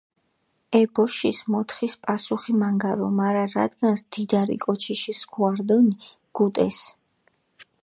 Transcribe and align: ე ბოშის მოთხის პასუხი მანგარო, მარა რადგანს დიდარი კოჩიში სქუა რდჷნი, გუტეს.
ე 0.77 0.79
ბოშის 0.99 1.39
მოთხის 1.55 1.95
პასუხი 2.05 2.55
მანგარო, 2.61 3.07
მარა 3.21 3.45
რადგანს 3.53 4.01
დიდარი 4.15 4.57
კოჩიში 4.65 5.13
სქუა 5.21 5.51
რდჷნი, 5.59 5.93
გუტეს. 6.41 6.77